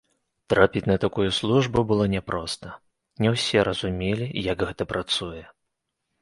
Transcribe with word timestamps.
Трапіць 0.51 0.87
на 0.91 0.93
такую 1.03 1.25
службу 1.39 1.83
было 1.91 2.07
няпроста, 2.15 2.67
не 3.25 3.29
ўсе 3.35 3.59
разумелі, 3.69 4.25
як 4.51 4.57
гэта 4.71 4.83
працуе. 4.95 5.45